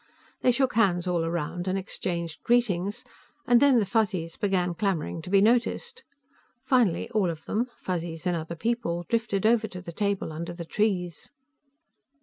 [0.41, 3.03] They shook hands all around and exchanged greetings,
[3.45, 6.03] and then the Fuzzies began clamoring to be noticed.
[6.65, 10.65] Finally all of them, Fuzzies and other people, drifted over to the table under the
[10.65, 11.29] trees.